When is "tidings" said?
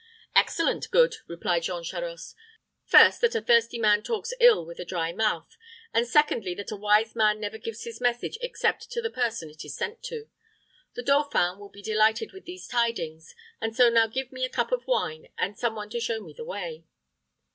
12.67-13.35